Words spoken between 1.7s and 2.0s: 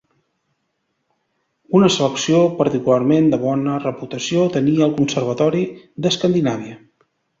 Una